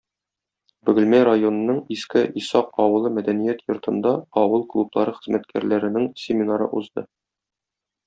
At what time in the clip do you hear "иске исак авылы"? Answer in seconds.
1.97-3.13